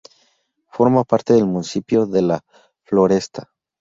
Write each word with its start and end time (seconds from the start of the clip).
Forma 0.71 1.03
parte 1.03 1.33
del 1.33 1.45
municipio 1.45 2.07
de 2.07 2.23
La 2.23 2.41
Floresta. 2.85 3.51